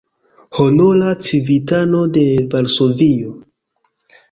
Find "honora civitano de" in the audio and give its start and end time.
0.61-2.25